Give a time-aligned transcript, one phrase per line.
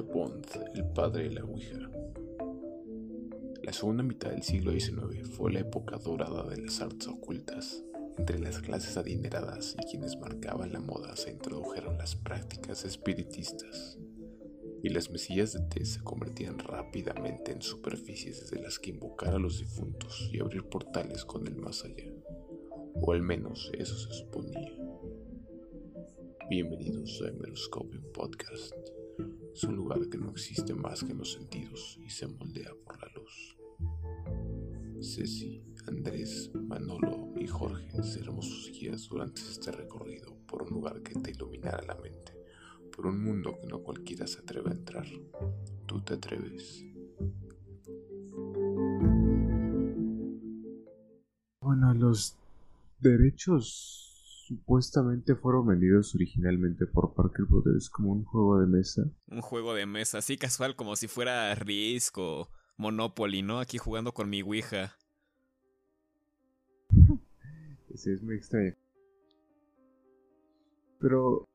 [0.00, 1.78] Bond, el padre de la Ouija.
[3.62, 7.82] La segunda mitad del siglo XIX fue la época dorada de las artes ocultas.
[8.18, 13.98] Entre las clases adineradas y quienes marcaban la moda se introdujeron las prácticas espiritistas,
[14.82, 19.38] y las mesillas de té se convertían rápidamente en superficies desde las que invocar a
[19.38, 22.12] los difuntos y abrir portales con el más allá,
[23.00, 24.72] o al menos eso se suponía.
[26.50, 28.93] Bienvenidos a Emeroscopio Podcast.
[29.54, 33.00] Es un lugar que no existe más que en los sentidos y se moldea por
[33.00, 33.56] la luz.
[35.00, 41.14] Ceci, Andrés, Manolo y Jorge seremos sus guías durante este recorrido por un lugar que
[41.14, 42.36] te iluminará la mente,
[42.96, 45.06] por un mundo que no cualquiera se atreve a entrar.
[45.86, 46.84] ¿Tú te atreves?
[51.60, 52.36] Bueno, los
[52.98, 54.03] derechos
[54.46, 59.02] supuestamente fueron vendidos originalmente por Parker Brothers como un juego de mesa.
[59.26, 63.58] Un juego de mesa, así casual, como si fuera Risk o Monopoly, ¿no?
[63.58, 64.98] Aquí jugando con mi Ouija.
[67.88, 68.74] Ese es muy extraño.
[71.00, 71.48] Pero...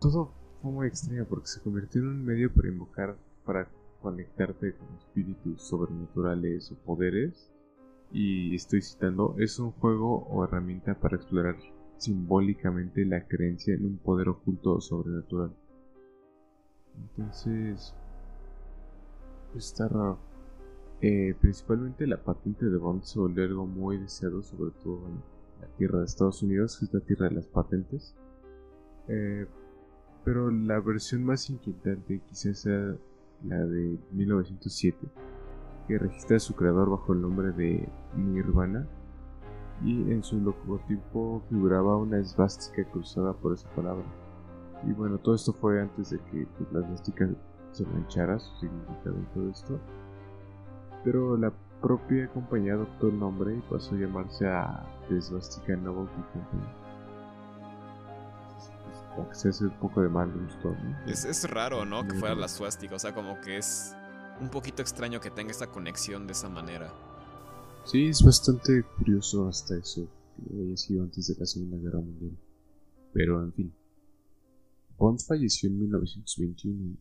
[0.00, 3.68] Todo fue muy extraño porque se convirtió en un medio para invocar, para
[4.00, 7.51] conectarte con espíritus sobrenaturales o poderes
[8.12, 11.56] y estoy citando, es un juego o herramienta para explorar
[11.96, 15.52] simbólicamente la creencia en un poder oculto o sobrenatural.
[16.96, 17.94] Entonces,
[19.56, 20.18] está raro.
[21.00, 25.16] Eh, principalmente la patente de Bond se volvió algo muy deseado, sobre todo en
[25.60, 28.14] la tierra de Estados Unidos, que es la tierra de las patentes.
[29.08, 29.46] Eh,
[30.24, 32.96] pero la versión más inquietante quizás sea
[33.44, 35.08] la de 1907
[35.86, 38.86] que registra a su creador bajo el nombre de Nirvana
[39.84, 44.04] y en su logotipo figuraba una esvástica cruzada por esa palabra.
[44.86, 47.28] Y bueno, todo esto fue antes de que pues, la esvástica
[47.72, 49.80] se manchara su significado en todo esto.
[51.04, 56.62] Pero la propia compañía adoptó el nombre y pasó a llamarse a The Novelty Company.
[59.14, 61.10] Como que se hace un poco de mal gusto, ¿no?
[61.10, 62.06] Es, es raro, ¿no?
[62.06, 63.94] Que fuera la suástica, o sea, como que es
[64.40, 66.92] un poquito extraño que tenga esta conexión de esa manera.
[67.84, 72.36] Sí, es bastante curioso hasta eso, que haya sido antes de la Segunda Guerra Mundial.
[73.12, 73.74] Pero en fin.
[74.98, 76.96] Bond falleció en 1921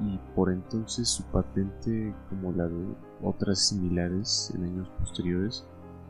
[0.00, 5.64] y por entonces su patente, como la de otras similares en años posteriores,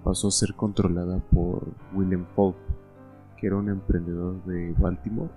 [0.04, 2.56] pasó a ser controlada por William Falk,
[3.38, 5.30] que era un emprendedor de Baltimore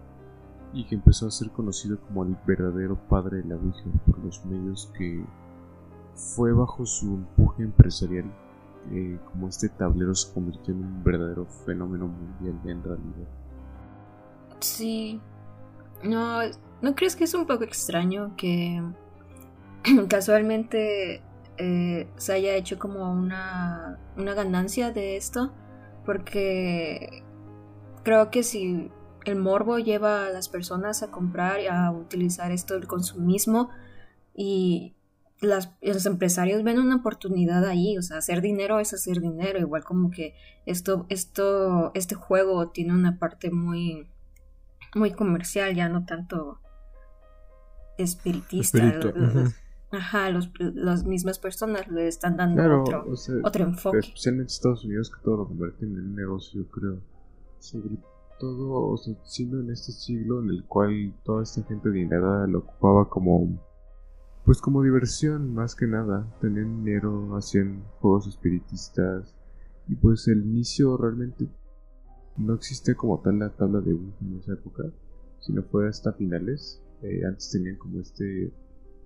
[0.73, 4.45] y que empezó a ser conocido como el verdadero padre de la Ouija por los
[4.45, 5.23] medios que
[6.15, 8.25] fue bajo su empuje empresarial
[8.91, 13.27] eh, como este tablero se convirtió en un verdadero fenómeno mundial en realidad.
[14.59, 15.19] Sí,
[16.03, 16.39] no,
[16.81, 18.81] ¿no crees que es un poco extraño que
[20.09, 21.21] casualmente
[21.57, 25.51] eh, se haya hecho como una, una ganancia de esto?
[26.05, 27.23] Porque
[28.03, 28.89] creo que si
[29.27, 33.69] el morbo lleva a las personas a comprar y a utilizar esto del consumismo
[34.33, 34.95] y
[35.41, 39.83] las, los empresarios ven una oportunidad ahí, o sea, hacer dinero es hacer dinero, igual
[39.83, 40.33] como que
[40.65, 44.07] esto, esto, este juego tiene una parte muy,
[44.95, 46.59] muy comercial, ya no tanto
[47.97, 48.99] espiritista.
[49.89, 53.05] Ajá, los, las mismas personas le están dando otro,
[53.43, 53.99] otro enfoque.
[53.99, 56.99] Especialmente en Estados Unidos que todo lo convierten en un negocio, creo
[58.39, 62.59] todo, o sea, siendo en este siglo en el cual toda esta gente dinera lo
[62.59, 63.59] ocupaba como,
[64.45, 69.35] pues como diversión más que nada, tenían dinero, hacían juegos espiritistas
[69.87, 71.47] y pues el inicio realmente
[72.37, 74.83] no existe como tal la tabla de Ouija en esa época,
[75.39, 76.83] sino fue hasta finales.
[77.01, 78.51] Eh, antes tenían como este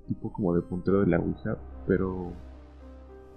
[0.07, 2.33] tipo como de puntero de la Ouija, pero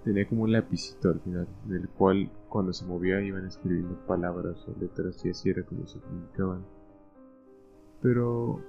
[0.03, 4.55] tenía como un lapicito al final, en el cual cuando se movía iban escribiendo palabras
[4.65, 6.65] o letras y así era como se comunicaban.
[8.01, 8.61] Pero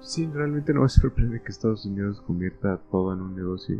[0.00, 3.78] sí, realmente no me sorprende que Estados Unidos convierta todo en un negocio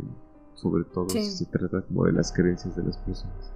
[0.53, 3.51] sobre todo si se trata como de las creencias de las personas.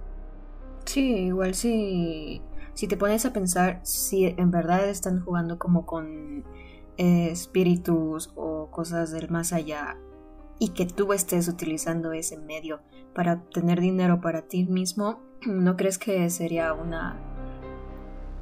[0.86, 2.42] Sí, igual si,
[2.74, 6.42] si te pones a pensar si en verdad están jugando como con
[6.96, 9.96] eh, espíritus o cosas del más allá
[10.60, 12.82] y que tú estés utilizando ese medio
[13.14, 17.18] para obtener dinero para ti mismo, ¿no crees que sería una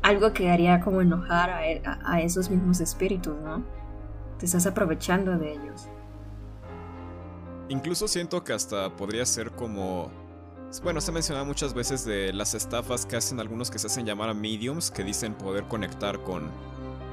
[0.02, 3.64] algo que haría como enojar e, a, esos mismos espíritus, ¿no?
[4.38, 5.88] Te estás aprovechando de ellos.
[7.68, 10.10] Incluso siento que hasta podría ser como
[10.82, 14.04] bueno, se ha mencionado muchas veces de las estafas que hacen algunos que se hacen
[14.04, 16.50] llamar a mediums, que dicen poder conectar con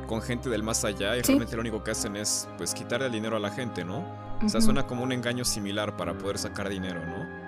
[0.08, 3.12] con gente del más allá y realmente lo único que hacen es pues quitarle el
[3.12, 4.25] dinero a la gente, ¿no?
[4.44, 7.46] O sea, suena como un engaño similar para poder sacar dinero, ¿no?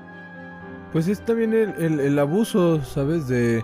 [0.92, 3.28] Pues es también el, el, abuso, ¿sabes?
[3.28, 3.64] De...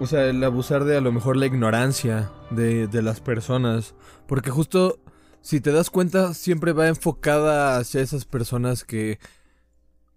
[0.00, 3.94] O sea, el abusar de a lo mejor la ignorancia de, de las personas.
[4.26, 5.00] Porque justo,
[5.40, 9.18] si te das cuenta, siempre va enfocada hacia esas personas que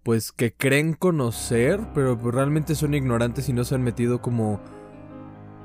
[0.03, 4.59] pues que creen conocer, pero pues, realmente son ignorantes y no se han metido como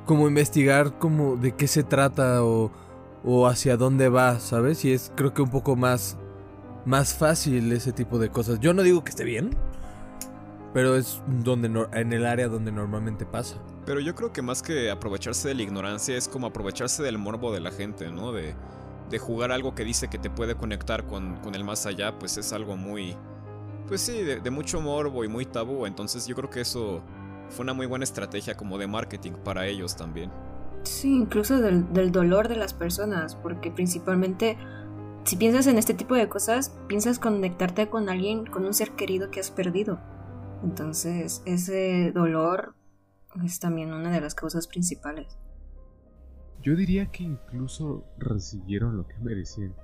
[0.05, 2.71] como investigar como de qué se trata o,
[3.25, 4.85] o hacia dónde va, ¿sabes?
[4.85, 6.19] Y es creo que un poco más
[6.87, 8.61] más fácil ese tipo de cosas.
[8.61, 9.51] Yo no digo que esté bien,
[10.73, 13.57] pero es donde en el área donde normalmente pasa.
[13.85, 17.53] Pero yo creo que más que aprovecharse de la ignorancia es como aprovecharse del morbo
[17.53, 18.33] de la gente, ¿no?
[18.33, 18.55] De,
[19.11, 22.39] de jugar algo que dice que te puede conectar con, con el más allá, pues
[22.39, 23.17] es algo muy,
[23.89, 25.87] pues sí, de, mucho morbo y muy tabú.
[25.87, 27.03] Entonces yo creo que eso
[27.49, 30.31] fue una muy buena estrategia como de marketing para ellos también.
[30.85, 34.57] Sí, incluso del, del dolor de las personas, porque principalmente
[35.27, 39.31] si piensas en este tipo de cosas, piensas conectarte con alguien, con un ser querido
[39.31, 39.99] que has perdido.
[40.63, 42.75] Entonces ese dolor
[43.45, 45.37] es también una de las causas principales.
[46.63, 49.75] Yo diría que incluso recibieron lo que merecían,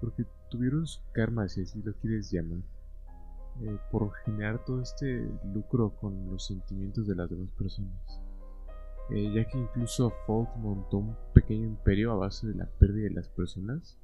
[0.00, 2.62] porque tuvieron su karma, si así lo quieres llamar.
[3.60, 8.20] Eh, por generar todo este lucro con los sentimientos de las demás personas.
[9.10, 13.14] Eh, ya que incluso Fault montó un pequeño imperio a base de la pérdida de
[13.14, 13.98] las personas,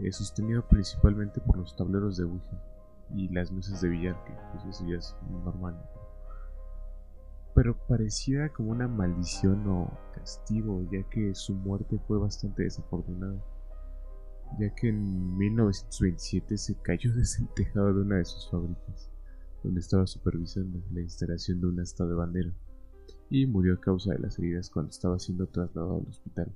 [0.00, 2.62] eh, sostenido principalmente por los tableros de Ouija
[3.14, 5.80] y las mesas de billar, que pues eso ya es normal.
[7.54, 13.36] Pero parecía como una maldición o castigo, ya que su muerte fue bastante desafortunada
[14.58, 19.10] ya que en 1927 se cayó desde el tejado de una de sus fábricas,
[19.62, 22.54] donde estaba supervisando la instalación de un asta de bandera,
[23.30, 26.54] y murió a causa de las heridas cuando estaba siendo trasladado al hospital.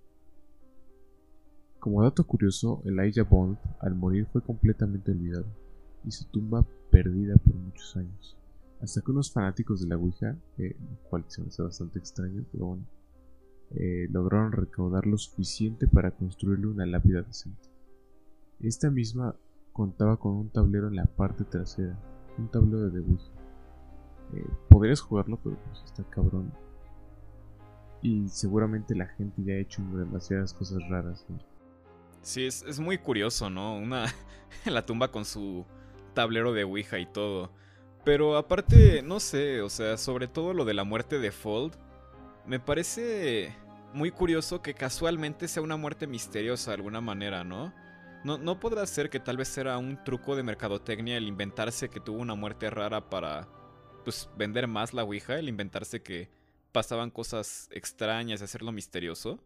[1.80, 5.46] Como dato curioso, Elijah Bond al morir fue completamente olvidado,
[6.04, 8.36] y su tumba perdida por muchos años,
[8.80, 12.44] hasta que unos fanáticos de la Ouija, eh, lo cual se me hace bastante extraño,
[12.50, 12.84] pero bueno,
[13.70, 17.68] eh, lograron recaudar lo suficiente para construirle una lápida decente.
[18.60, 19.36] Esta misma
[19.72, 21.96] contaba con un tablero en la parte trasera,
[22.38, 23.20] un tablero de debut.
[24.34, 26.50] Eh, podrías jugarlo, pero pues está cabrón.
[28.02, 31.24] Y seguramente la gente ya ha hecho demasiadas cosas raras.
[32.22, 33.76] Sí, es, es, muy curioso, ¿no?
[33.76, 34.12] Una
[34.64, 35.64] la tumba con su
[36.14, 37.50] tablero de Ouija y todo.
[38.04, 41.74] Pero aparte, no sé, o sea, sobre todo lo de la muerte de Fold,
[42.46, 43.54] me parece
[43.92, 47.74] muy curioso que casualmente sea una muerte misteriosa de alguna manera, ¿no?
[48.24, 52.00] No, no podrá ser que tal vez era un truco de mercadotecnia el inventarse que
[52.00, 53.48] tuvo una muerte rara para
[54.04, 56.30] pues vender más la Ouija, el inventarse que
[56.72, 59.38] pasaban cosas extrañas y hacerlo misterioso.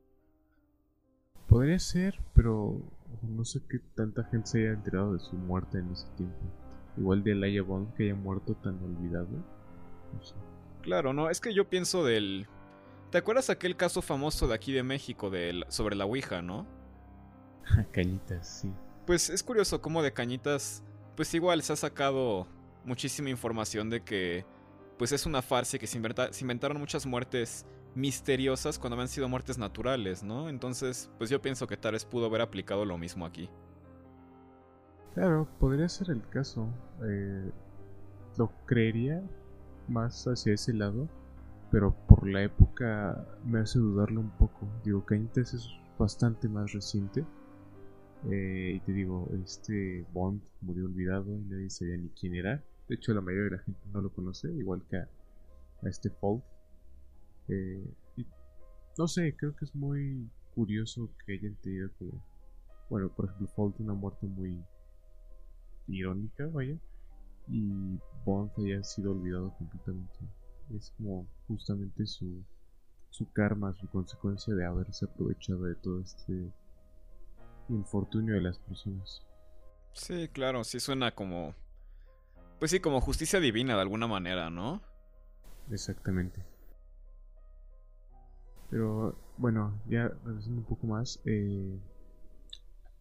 [1.53, 2.81] Podría ser, pero
[3.21, 6.39] no sé qué tanta gente se haya enterado de su muerte en ese tiempo.
[6.97, 9.29] Igual de Elijah Bond que haya muerto tan olvidado.
[10.81, 12.47] Claro, no, es que yo pienso del...
[13.11, 16.67] ¿Te acuerdas aquel caso famoso de aquí de México de sobre la Ouija, no?
[17.93, 18.73] Cañitas, sí.
[19.07, 20.83] Pues es curioso cómo de Cañitas,
[21.17, 22.47] pues igual se ha sacado
[22.87, 24.47] muchísima información de que
[24.97, 29.59] pues es una farsa y que se, inventaron muchas muertes misteriosas cuando habían sido muertes
[29.59, 30.49] naturales, ¿no?
[30.49, 33.49] Entonces, pues yo pienso que Tares pudo haber aplicado lo mismo aquí.
[35.15, 36.69] Claro, podría ser el caso.
[37.05, 37.51] Eh,
[38.39, 39.23] lo creería
[39.89, 41.09] más hacia ese lado,
[41.71, 44.67] pero por la época me hace dudarlo un poco.
[44.85, 45.69] Digo, Cañitas es
[45.99, 47.25] bastante más reciente
[48.31, 52.63] eh, y te digo, este Bond murió olvidado y nadie sabía ni quién era.
[52.89, 55.09] De hecho, la mayoría de la gente no lo conoce, igual que a,
[55.83, 56.43] este Fold.
[57.49, 57.85] Eh,
[58.17, 58.27] y
[58.99, 62.25] no sé, creo que es muy curioso que hayan tenido como.
[62.91, 64.63] Bueno, por ejemplo, Fold una muerte muy
[65.89, 66.77] irónica, vaya.
[67.49, 70.19] Y Bond haya sido olvidado completamente.
[70.77, 72.45] Es como justamente su,
[73.11, 76.53] su karma, su consecuencia de haberse aprovechado de todo este
[77.69, 79.27] infortunio de las personas.
[79.93, 81.55] Sí, claro, sí suena como...
[82.59, 84.81] Pues sí, como justicia divina de alguna manera, ¿no?
[85.71, 86.52] Exactamente.
[88.73, 91.79] Pero bueno, ya regresando un poco más, eh,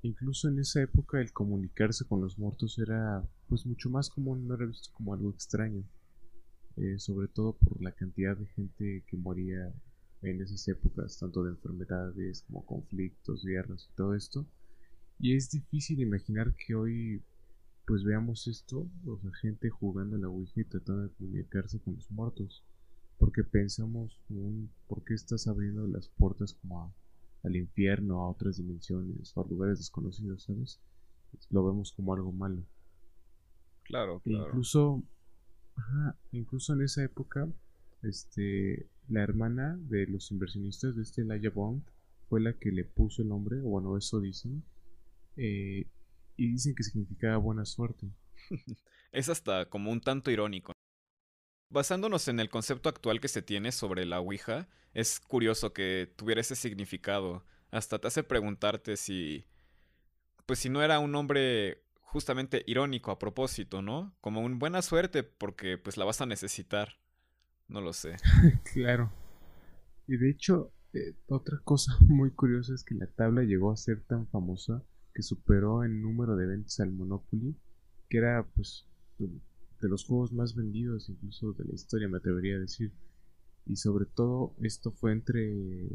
[0.02, 4.56] incluso en esa época el comunicarse con los muertos era pues mucho más común, no
[4.56, 5.82] era visto como algo extraño,
[6.76, 9.74] eh, sobre todo por la cantidad de gente que moría
[10.24, 14.46] en esas épocas, tanto de enfermedades como conflictos, guerras y todo esto.
[15.20, 17.24] Y es difícil imaginar que hoy
[17.88, 21.96] pues veamos esto, o sea, gente jugando a la Ouija y tratando de comunicarse con
[21.96, 22.62] los muertos.
[23.22, 24.20] Porque pensamos,
[24.88, 26.94] ¿por qué estás abriendo las puertas como a
[27.44, 30.80] al infierno, a otras dimensiones o a lugares desconocidos, ¿sabes?
[31.50, 32.64] Lo vemos como algo malo.
[33.84, 34.48] Claro, E claro.
[34.48, 35.04] incluso,
[35.76, 37.50] ajá, incluso en esa época,
[38.04, 41.84] este, la hermana de los inversionistas de este Elijah Bond
[42.30, 44.64] fue la que le puso el nombre, bueno, eso dicen,
[45.36, 45.88] eh,
[46.38, 48.08] y dicen que significaba buena suerte.
[49.12, 50.72] Es hasta como un tanto irónico.
[51.72, 56.42] Basándonos en el concepto actual que se tiene sobre la Ouija, es curioso que tuviera
[56.42, 57.46] ese significado.
[57.72, 59.46] Hasta te hace preguntarte si.
[60.46, 64.14] Pues si no era un nombre justamente irónico a propósito, ¿no?
[64.20, 66.98] Como un buena suerte porque pues la vas a necesitar.
[67.70, 68.18] No lo sé.
[68.74, 69.14] Claro.
[70.08, 74.02] Y de hecho, eh, otra cosa muy curiosa es que la tabla llegó a ser
[74.02, 77.56] tan famosa que superó en número de ventas al Monopoly,
[78.10, 78.86] que era pues
[79.82, 82.92] de los juegos más vendidos incluso de la historia, me atrevería a decir.
[83.66, 85.88] Y sobre todo esto fue entre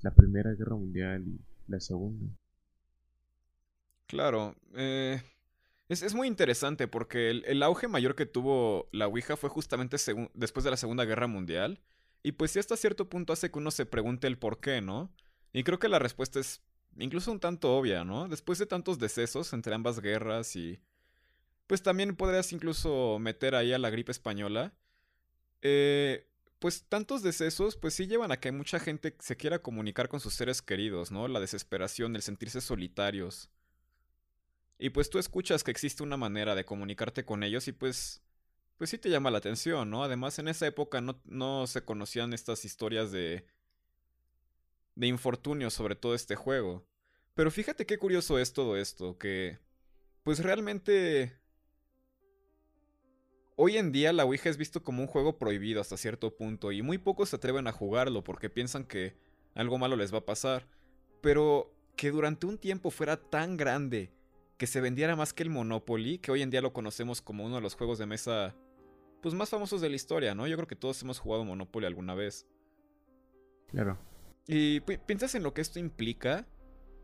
[0.00, 2.26] la Primera Guerra Mundial y la Segunda.
[4.06, 5.20] Claro, eh,
[5.88, 9.96] es, es muy interesante porque el, auge mayor que tuvo la Ouija fue justamente
[10.34, 11.80] después de la Segunda Guerra Mundial.
[12.22, 15.12] Y pues sí hasta cierto punto hace que uno se pregunte el por qué, ¿no?
[15.52, 16.62] Y creo que la respuesta es
[16.96, 18.28] incluso un tanto obvia, ¿no?
[18.28, 20.80] Después de tantos decesos entre ambas guerras y...
[21.66, 24.74] Pues también podrías incluso meter ahí a la gripe española.
[25.62, 26.28] Eh,
[26.58, 30.34] pues tantos decesos, pues sí llevan a que mucha gente se quiera comunicar con sus
[30.34, 31.28] seres queridos, ¿no?
[31.28, 33.50] La desesperación, el sentirse solitarios.
[34.78, 38.22] Y pues tú escuchas que existe una manera de comunicarte con ellos y pues
[38.76, 40.02] pues sí te llama la atención, ¿no?
[40.04, 43.46] Además en esa época no, no se conocían estas historias de
[44.94, 46.86] de infortunio sobre todo este juego.
[47.34, 49.58] Pero fíjate qué curioso es todo esto, que
[50.22, 51.38] pues realmente
[53.56, 56.82] hoy en día la Ouija es visto como un juego prohibido hasta cierto punto y
[56.82, 59.14] muy pocos se atreven a jugarlo porque piensan que
[59.54, 60.66] algo malo les va a pasar.
[61.20, 64.10] Pero que durante un tiempo fuera tan grande
[64.56, 67.56] que se vendiera más que el Monopoly, que hoy en día lo conocemos como uno
[67.56, 68.54] de los juegos de mesa
[69.22, 70.46] pues más famosos de la historia, ¿no?
[70.46, 72.46] Yo creo que todos hemos jugado Monopoly alguna vez.
[73.68, 73.96] Claro.
[74.46, 76.46] Y pi- piensas en lo que esto implica,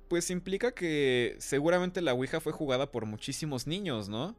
[0.09, 4.37] pues implica que seguramente la Ouija fue jugada por muchísimos niños, ¿no?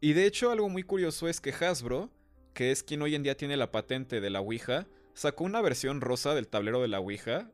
[0.00, 2.10] Y de hecho algo muy curioso es que Hasbro,
[2.52, 6.00] que es quien hoy en día tiene la patente de la Ouija, sacó una versión
[6.00, 7.50] rosa del tablero de la Ouija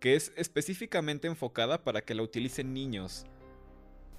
[0.00, 3.24] que es específicamente enfocada para que la utilicen niños.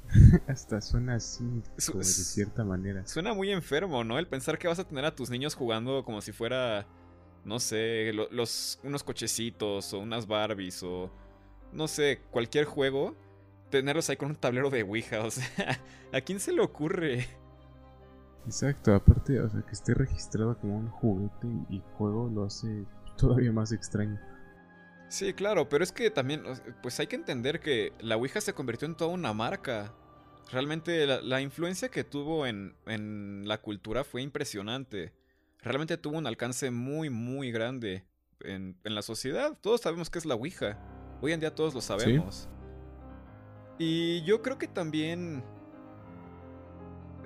[0.47, 1.43] Hasta suena así,
[1.77, 3.05] Su- de cierta manera.
[3.05, 4.17] Suena muy enfermo, ¿no?
[4.17, 6.87] El pensar que vas a tener a tus niños jugando como si fuera,
[7.43, 11.11] no sé, lo- los, unos cochecitos o unas Barbies o,
[11.71, 13.15] no sé, cualquier juego,
[13.69, 15.79] tenerlos ahí con un tablero de Ouija, o sea,
[16.11, 17.27] ¿a quién se le ocurre?
[18.45, 22.85] Exacto, aparte, o sea, que esté registrado como un juguete y juego lo hace
[23.17, 24.19] todavía más extraño.
[25.07, 26.43] Sí, claro, pero es que también,
[26.81, 29.93] pues hay que entender que la Ouija se convirtió en toda una marca.
[30.51, 35.13] Realmente la, la influencia que tuvo en, en la cultura fue impresionante.
[35.61, 38.05] Realmente tuvo un alcance muy, muy grande
[38.41, 39.57] en, en la sociedad.
[39.61, 40.79] Todos sabemos qué es la Ouija.
[41.21, 42.49] Hoy en día todos lo sabemos.
[43.79, 45.43] Y yo creo que también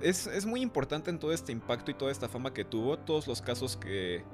[0.02, 3.26] es, es muy importante en todo este impacto y toda esta fama que tuvo, todos
[3.26, 4.24] los casos que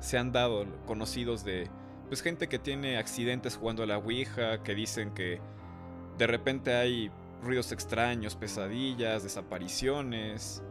[0.00, 1.70] se han dado, conocidos de
[2.08, 5.40] pues gente que tiene accidentes jugando a la Ouija, que dicen que
[6.18, 7.10] de repente hay
[7.42, 10.62] ruidos extraños, pesadillas, desapariciones.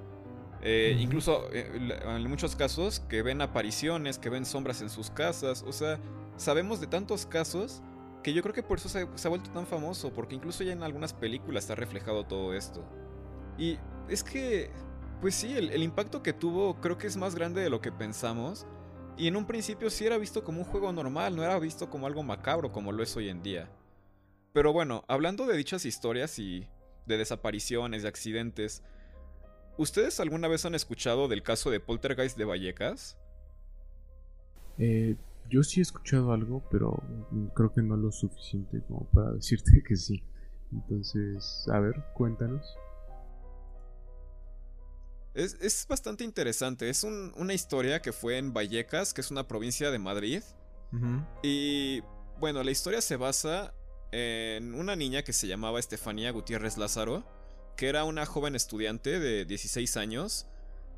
[0.62, 5.64] eh, incluso eh, en muchos casos que ven apariciones, que ven sombras en sus casas.
[5.68, 6.00] O sea,
[6.38, 7.82] sabemos de tantos casos
[8.24, 10.74] que yo creo que por eso se, se ha vuelto tan famoso, porque incluso ya
[10.74, 12.86] en algunas películas está reflejado todo esto.
[13.58, 13.80] Y
[14.10, 14.70] es que,
[15.22, 18.66] pues sí, el, impacto que tuvo creo que es más grande de lo que pensamos.
[19.18, 22.08] Y en un principio sí era visto como un juego normal, no era visto como
[22.08, 23.70] algo macabro como lo es hoy en día.
[24.54, 26.68] Pero bueno, hablando de dichas historias y
[27.06, 28.84] de desapariciones, de accidentes,
[29.78, 33.18] ¿ustedes alguna vez han escuchado del caso de Poltergeist de Vallecas?
[34.78, 35.16] Eh,
[35.50, 37.04] yo sí he escuchado algo, pero
[37.54, 40.24] creo que no lo suficiente como para decirte que sí.
[40.72, 42.78] Entonces, a ver, cuéntanos.
[45.34, 49.48] Es, es bastante interesante, es un- una historia que fue en Vallecas, que es una
[49.48, 50.44] provincia de Madrid.
[51.42, 52.02] Y
[52.40, 53.74] bueno, la historia se basa
[54.12, 57.24] en una niña que se llamaba Estefanía Gutiérrez Lázaro,
[57.78, 60.48] que era una joven estudiante de 16 años,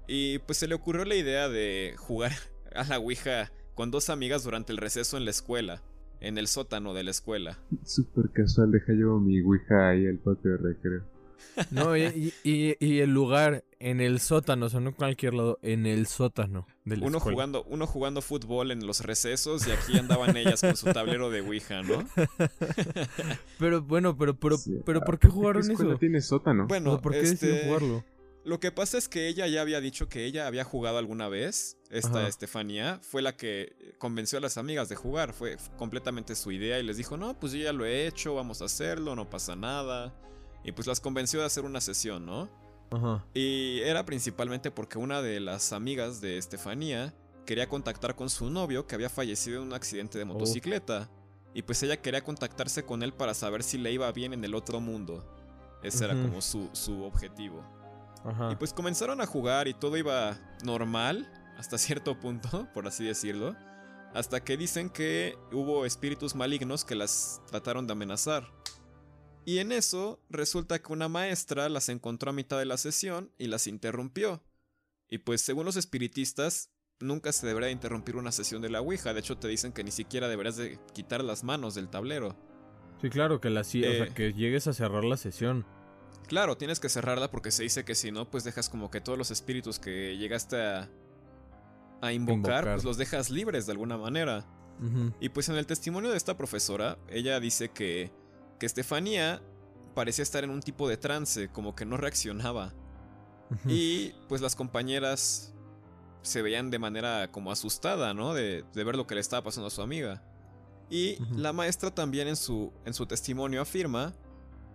[0.08, 2.32] y pues se le ocurrió la idea de jugar
[2.76, 5.84] a la Ouija con dos amigas durante el receso en la escuela,
[6.22, 7.60] en el sótano de la escuela.
[7.86, 11.04] Súper casual, deja yo mi Ouija ahí al patio de recreo.
[11.72, 15.60] No, y, y- y el lugar en el sótano, o sea, no en cualquier lado,
[15.62, 17.36] en el sótano de la Uno escuela.
[17.36, 21.42] jugando, uno jugando fútbol en los recesos y aquí andaban ellas con su tablero de
[21.42, 22.08] Ouija, ¿no?
[23.60, 26.00] Pero bueno, pero, pero, Sí, pero ¿por qué ¿por jugaron escuela eso?
[26.00, 26.68] tiene sótano?
[26.68, 28.04] Bueno, O ¿Por qué este, decidieron jugarlo?
[28.46, 31.78] Lo que pasa es que ella ya había dicho que ella había jugado alguna vez.
[31.90, 32.28] Esta Ajá.
[32.28, 35.32] Estefanía fue la que convenció a las amigas de jugar.
[35.32, 38.62] Fue completamente su idea y les dijo, no, pues yo ya lo he hecho, vamos
[38.62, 40.14] a hacerlo, no pasa nada.
[40.64, 42.50] Y pues las convenció de hacer una sesión, ¿no?
[42.92, 43.26] Ajá.
[43.34, 47.14] Y era principalmente porque una de las amigas de Estefanía
[47.46, 51.10] quería contactar con su novio que había fallecido en un accidente de motocicleta.
[51.54, 54.56] Y pues ella quería contactarse con él para saber si le iba bien en el
[54.56, 55.24] otro mundo.
[55.84, 57.64] Ese era como su, su objetivo.
[58.24, 58.52] Ajá.
[58.52, 63.56] Y pues comenzaron a jugar y todo iba normal, hasta cierto punto, por así decirlo.
[64.14, 68.48] Hasta que dicen que hubo espíritus malignos que las trataron de amenazar.
[69.46, 73.48] Y en eso resulta que una maestra las encontró a mitad de la sesión y
[73.48, 74.42] las interrumpió.
[75.10, 76.70] Y pues según los espiritistas,
[77.00, 79.14] nunca se debería interrumpir una sesión de la Ouija.
[79.14, 82.36] De hecho te dicen que ni siquiera deberías de quitar las manos del tablero.
[83.02, 84.12] Sí, claro, que la o sea, Eh.
[84.16, 85.66] que llegues a cerrar la sesión.
[86.28, 89.18] Claro, tienes que cerrarla porque se dice que si no, pues dejas como que todos
[89.18, 90.90] los espíritus que llegaste a,
[92.02, 92.74] a invocar, Invocar.
[92.76, 94.46] pues los dejas libres de alguna manera.
[95.22, 98.12] Y pues en el testimonio de esta profesora, ella dice que,
[98.64, 99.42] que Estefanía
[99.94, 102.74] parecía estar en un tipo de trance, como que no reaccionaba.
[103.68, 105.54] Y pues las compañeras
[106.22, 108.34] se veían de manera como asustada, ¿no?
[108.34, 110.24] De, de ver lo que le estaba pasando a su amiga.
[110.90, 114.14] Y la maestra también en su, en su testimonio afirma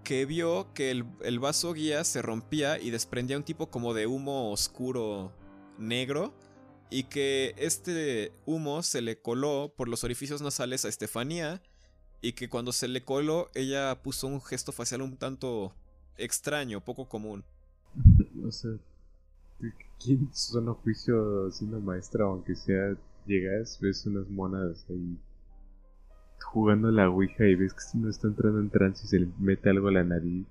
[0.05, 4.07] que vio que el, el vaso guía se rompía y desprendía un tipo como de
[4.07, 5.33] humo oscuro
[5.79, 6.35] negro
[6.91, 11.63] y que este humo se le coló por los orificios nasales a Estefanía
[12.21, 15.75] y que cuando se le coló ella puso un gesto facial un tanto
[16.17, 17.45] extraño, poco común.
[18.45, 18.71] O sea,
[20.03, 22.97] ¿quién suena juicio siendo maestra, aunque sea
[23.27, 25.19] llegas, ves unas monas ahí
[26.41, 29.29] jugando a la ouija y ves que uno está entrando en trance y se le
[29.39, 30.47] mete algo a la nariz?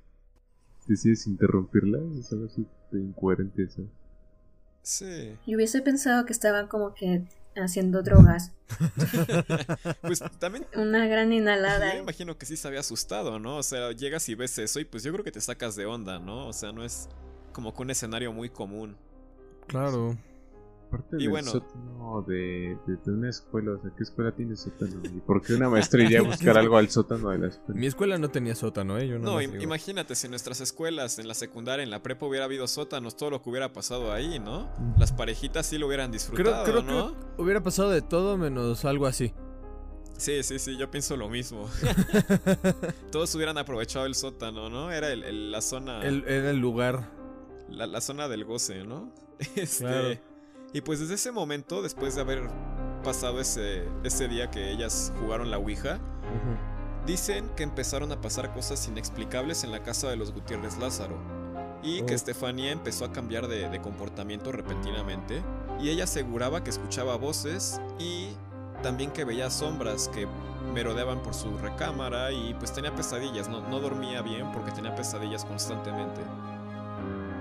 [0.85, 1.97] ¿Decides interrumpirla?
[1.97, 2.59] O sea, es
[2.91, 3.83] incoherente eso.
[4.81, 5.37] Sí.
[5.47, 7.27] Yo hubiese pensado que estaban como que
[7.59, 8.51] haciendo drogas.
[10.01, 11.87] Pues también Una gran inhalada.
[11.89, 13.57] Yo me imagino que sí se había asustado, ¿no?
[13.57, 16.19] O sea, llegas y ves eso y pues yo creo que te sacas de onda,
[16.19, 16.47] ¿no?
[16.47, 17.09] O sea, no es
[17.53, 18.97] como que un escenario muy común.
[19.67, 20.17] Claro.
[20.87, 21.51] Aparte Y del bueno.
[21.51, 25.01] sótano de, de, de una escuela, o sea, ¿qué escuela tiene sótano?
[25.03, 27.79] ¿Y por qué una maestra iría a buscar algo al sótano de la escuela?
[27.79, 29.07] Mi escuela no tenía sótano, ¿eh?
[29.07, 32.25] Yo No, no im- imagínate si en nuestras escuelas, en la secundaria, en la prepa
[32.25, 34.69] hubiera habido sótanos, todo lo que hubiera pasado ahí, ¿no?
[34.97, 37.13] Las parejitas sí lo hubieran Creo, disfrutado, creo ¿no?
[37.35, 39.33] que hubiera pasado de todo menos algo así.
[40.17, 41.69] Sí, sí, sí, yo pienso lo mismo.
[43.11, 44.91] Todos hubieran aprovechado el sótano, ¿no?
[44.91, 46.01] Era el- el- la zona.
[46.03, 47.11] El- era el lugar.
[47.69, 49.11] la, la zona del goce, ¿no?
[49.55, 50.17] Este, Claro.
[50.73, 52.49] Y pues desde ese momento, después de haber
[53.03, 55.99] pasado ese, ese día que ellas jugaron la Ouija,
[57.05, 61.17] dicen que empezaron a pasar cosas inexplicables en la casa de los Gutiérrez Lázaro.
[61.83, 62.13] Y que.
[62.13, 65.41] Estefanía empezó a cambiar de, de comportamiento repentinamente.
[65.79, 68.29] Y ella aseguraba que escuchaba voces y
[68.83, 70.27] también que veía sombras que
[70.73, 73.47] merodeaban por su recámara y pues tenía pesadillas.
[73.47, 76.21] No, no dormía bien porque tenía pesadillas constantemente.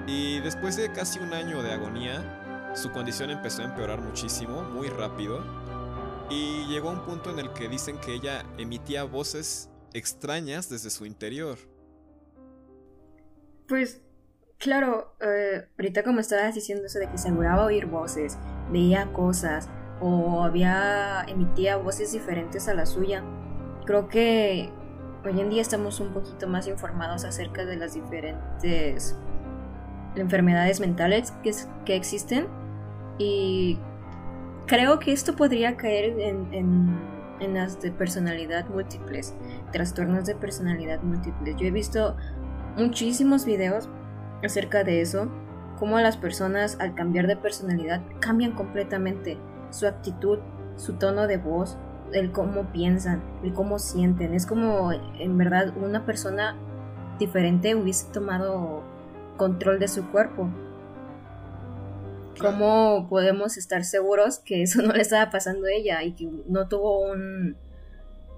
[0.06, 2.45] Y después de casi un año de agonía,
[2.76, 5.40] su condición empezó a empeorar muchísimo, muy rápido.
[6.30, 10.90] Y llegó a un punto en el que dicen que ella emitía voces extrañas desde
[10.90, 11.56] su interior.
[13.68, 14.02] Pues,
[14.58, 18.38] claro, eh, ahorita como estabas diciendo eso de que aseguraba oír voces,
[18.70, 19.68] veía cosas
[20.00, 23.22] o había emitía voces diferentes a la suya.
[23.86, 24.70] Creo que
[25.24, 29.16] hoy en día estamos un poquito más informados acerca de las diferentes
[30.16, 32.46] enfermedades mentales que, es- que existen
[33.18, 33.79] y
[34.66, 36.98] creo que esto podría caer en, en,
[37.40, 39.35] en las de personalidad múltiples,
[39.72, 41.57] trastornos de personalidad múltiples.
[41.57, 42.16] Yo he visto
[42.76, 43.88] muchísimos videos
[44.44, 45.29] acerca de eso,
[45.79, 49.38] cómo las personas al cambiar de personalidad cambian completamente
[49.70, 50.38] su actitud,
[50.76, 51.76] su tono de voz,
[52.12, 54.35] el cómo piensan, el cómo sienten.
[54.35, 56.57] Es como en verdad una persona
[57.18, 58.83] diferente hubiese tomado
[59.37, 60.48] control de su cuerpo.
[62.40, 66.68] ¿Cómo podemos estar seguros que eso no le estaba pasando a ella y que no
[66.68, 67.57] tuvo un,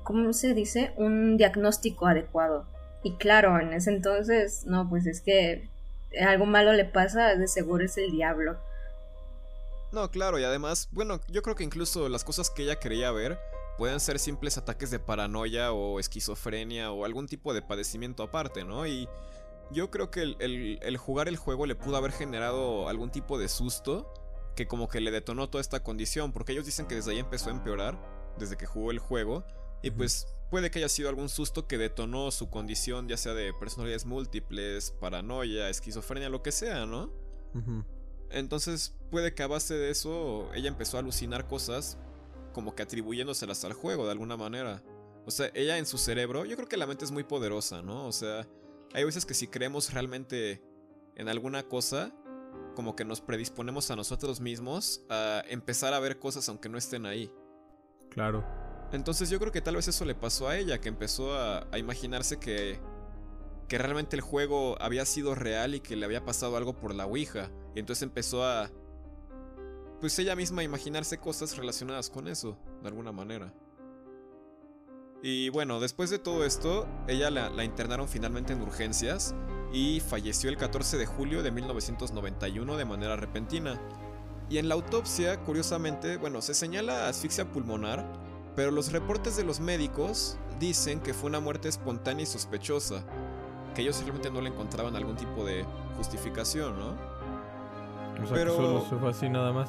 [0.04, 0.92] ¿cómo se dice?
[0.96, 2.66] Un diagnóstico adecuado.
[3.02, 5.68] Y claro, en ese entonces, no, pues es que
[6.20, 8.56] algo malo le pasa, de seguro es el diablo.
[9.92, 13.38] No, claro, y además, bueno, yo creo que incluso las cosas que ella quería ver
[13.78, 18.86] pueden ser simples ataques de paranoia o esquizofrenia o algún tipo de padecimiento aparte, ¿no?
[18.86, 19.08] Y
[19.70, 24.12] yo creo que el, jugar el juego le pudo haber generado algún tipo de susto
[24.56, 27.50] que como que le detonó toda esta condición, porque ellos dicen que desde ahí empezó
[27.50, 27.98] a empeorar,
[28.38, 29.44] desde que jugó el juego,
[29.82, 33.52] y pues puede que haya sido algún susto que detonó su condición, ya sea de
[33.54, 37.12] personalidades múltiples, paranoia, esquizofrenia, lo que sea, ¿no?
[38.30, 41.98] Entonces puede que a base de eso ella empezó a alucinar cosas
[42.52, 44.82] como que atribuyéndoselas al juego de alguna manera.
[45.26, 48.06] O sea, ella en su cerebro, yo creo que la mente es muy poderosa, ¿no?
[48.06, 48.48] O sea,
[48.94, 50.62] hay veces que si creemos realmente
[51.16, 52.14] en alguna cosa,
[52.74, 57.06] como que nos predisponemos a nosotros mismos a empezar a ver cosas aunque no estén
[57.06, 57.30] ahí.
[58.10, 58.44] Claro.
[58.92, 61.78] Entonces yo creo que tal vez eso le pasó a ella, que empezó a, a
[61.78, 62.80] imaginarse que,
[63.68, 67.06] que realmente el juego había sido real y que le había pasado algo por la
[67.06, 67.50] Ouija.
[67.74, 68.70] Y entonces empezó a...
[70.00, 73.52] Pues ella misma a imaginarse cosas relacionadas con eso, de alguna manera.
[75.22, 79.34] Y bueno, después de todo esto, ella la, internaron finalmente en urgencias
[79.72, 83.80] y falleció el 14 de julio de 1991 de manera repentina.
[84.48, 88.06] Y en la autopsia, curiosamente, bueno, se señala asfixia pulmonar,
[88.54, 93.04] pero los reportes de los médicos dicen que fue una muerte espontánea y sospechosa,
[93.74, 95.64] que ellos realmente no le encontraban algún tipo de
[95.96, 96.90] justificación, ¿no?
[98.22, 98.56] O sea, pero...
[98.56, 99.68] que solo se fue así nada más.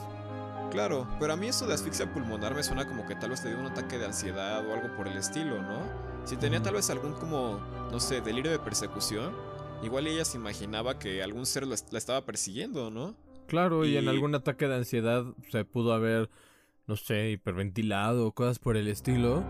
[0.71, 3.49] Claro, pero a mí eso de asfixia pulmonar me suena como que tal vez te
[3.49, 5.81] dio un ataque de ansiedad o algo por el estilo, ¿no?
[6.25, 7.59] Si tenía tal vez algún como,
[7.91, 9.33] no sé, delirio de persecución,
[9.81, 13.15] igual ella se imaginaba que algún ser la estaba persiguiendo, ¿no?
[13.47, 13.97] Claro, y...
[13.97, 16.29] en algún ataque de ansiedad se pudo haber,
[16.85, 19.43] no sé, hiperventilado, cosas por el estilo.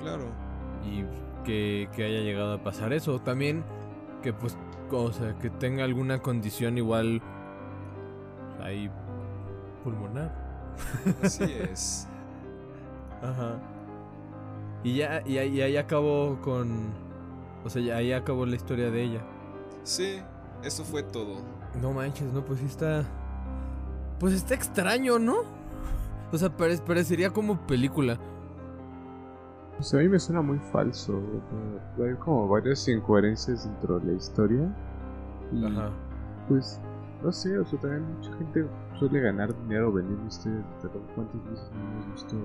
[0.00, 0.32] Claro.
[0.84, 1.04] Y
[1.44, 3.20] que, que haya llegado a pasar eso.
[3.20, 3.64] También
[4.22, 4.58] que pues,
[4.90, 7.22] o sea, que tenga alguna condición igual
[8.60, 8.90] ahí
[9.84, 10.47] pulmonar.
[11.22, 12.06] Así es.
[13.22, 13.58] Ajá.
[14.84, 16.92] Y ya, y, ahí acabó con.
[17.64, 19.20] O sea, ahí acabó la historia de ella.
[19.82, 20.20] Sí,
[20.62, 21.36] eso fue todo.
[21.80, 23.04] No manches, no, pues sí está.
[24.20, 25.38] Pues está extraño, ¿no?
[26.32, 28.18] O sea, parecería como película.
[29.76, 31.20] Pues a mí me suena muy falso.
[31.98, 34.74] Hay como varias incoherencias dentro de la historia.
[35.64, 35.90] Ajá.
[36.48, 36.80] Pues,
[37.22, 38.66] no sé, o sea, también mucha gente
[38.98, 41.02] suele ganar dinero vendiendo historias de terror.
[41.14, 42.36] ¿Cuántas veces hemos visto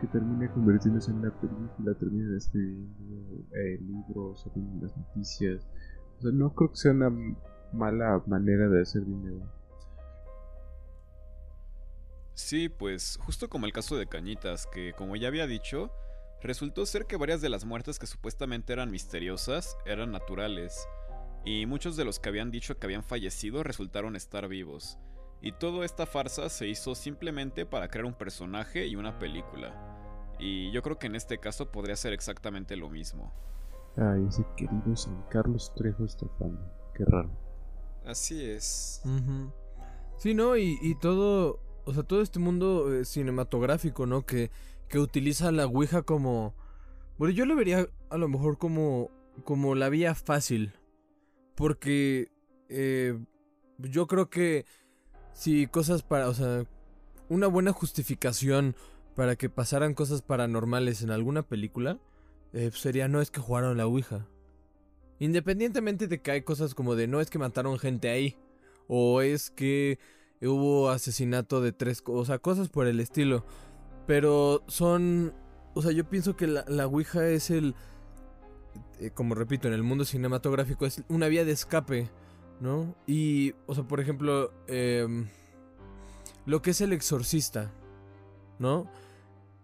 [0.00, 5.66] que termina convirtiéndose en una película, termina escribiendo eh, libros, saliendo las noticias?
[6.18, 7.10] O sea, no creo que sea una
[7.72, 9.40] mala manera de hacer dinero.
[12.34, 15.92] Sí, pues justo como el caso de Cañitas, que como ya había dicho,
[16.42, 20.88] resultó ser que varias de las muertes que supuestamente eran misteriosas eran naturales,
[21.44, 24.98] y muchos de los que habían dicho que habían fallecido resultaron estar vivos.
[25.42, 30.36] Y toda esta farsa se hizo simplemente para crear un personaje y una película.
[30.38, 33.32] Y yo creo que en este caso podría ser exactamente lo mismo.
[33.96, 36.58] Ay, ese querido San Carlos Trejo Estefano.
[36.94, 37.30] Qué raro.
[38.04, 39.02] Así es.
[40.18, 40.56] Sí, ¿no?
[40.56, 44.26] Y, todo, o sea, todo este mundo eh, cinematográfico, ¿no?
[44.26, 44.50] Que,
[44.88, 46.54] que utiliza la Ouija como...
[47.18, 49.10] Bueno, yo lo vería a lo mejor como,
[49.44, 50.74] como la vía fácil.
[51.60, 52.32] Porque
[52.70, 53.18] eh,
[53.76, 54.64] yo creo que
[55.34, 56.64] si cosas para, o sea,
[57.28, 58.74] una buena justificación
[59.14, 61.98] para que pasaran cosas paranormales en alguna película,
[62.54, 64.26] eh, sería no es que jugaron la Ouija.
[65.18, 68.38] Independientemente de que hay cosas como de no es que mataron gente ahí,
[68.88, 69.98] o es que
[70.40, 73.44] hubo asesinato de tres, o sea, cosas por el estilo.
[74.06, 75.34] Pero son,
[75.74, 77.74] o sea, yo pienso que la, la Ouija es el,
[79.00, 82.10] eh, como repito, en el mundo cinematográfico es una vía de escape
[82.60, 82.94] ¿no?
[83.06, 85.28] Y, o sea, por ejemplo, em,
[86.44, 87.70] lo que es el exorcista,
[88.58, 88.86] ¿no?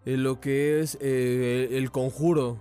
[0.05, 2.57] Eh, lo que es eh, el conjuro,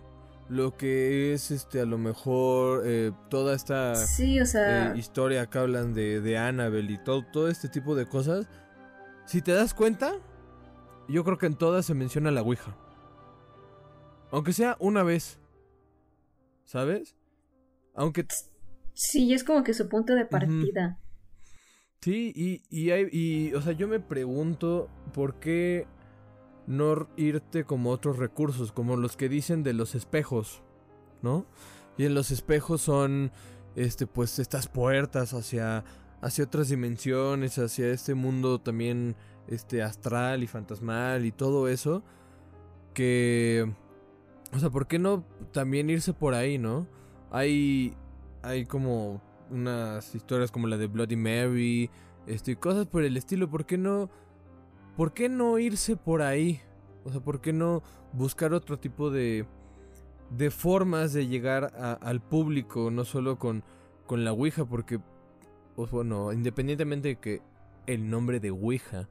[0.50, 2.84] lo que es, este, a lo mejor,
[3.30, 3.94] toda esta
[4.94, 8.46] historia que hablan de, de Annabelle y todo, todo este tipo de cosas.
[9.24, 10.12] Si te das cuenta,
[11.08, 12.76] yo creo que en todas se menciona la Ouija.
[14.30, 15.38] Aunque sea una vez.
[16.66, 17.16] ¿Sabes?
[17.94, 18.26] Aunque
[18.92, 20.98] Sí, es como que su punto de partida.
[22.00, 25.86] Sí, y, y, hay, y, o sea, yo me pregunto por qué
[26.66, 30.62] no irte como otros recursos, como los que dicen de los espejos,
[31.20, 31.46] ¿no?
[31.98, 33.32] Y en los espejos son,
[33.74, 35.84] este, pues, estas puertas hacia,
[36.22, 39.14] hacia otras dimensiones, hacia este mundo también,
[39.46, 42.02] este, astral y fantasmal y todo eso,
[42.94, 43.70] que,
[44.52, 46.86] o sea, ¿por qué no también irse por ahí, no?
[47.30, 47.94] Hay,
[48.42, 51.90] hay como unas historias como la de Bloody Mary,
[52.26, 53.50] este, y cosas por el estilo.
[53.50, 54.10] ¿Por qué no,
[54.96, 56.60] por qué no irse por ahí?
[57.04, 57.82] O sea, ¿por qué no
[58.12, 59.46] buscar otro tipo de,
[60.30, 63.62] de formas de llegar al público, no solo con,
[64.06, 65.00] con la Ouija porque,
[65.74, 67.42] pues bueno, independientemente de que
[67.86, 69.08] el nombre de Ouija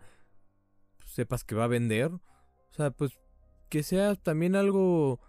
[1.06, 2.22] sepas que va a vender, o
[2.72, 3.18] sea, pues
[3.76, 5.20] que sea también algo,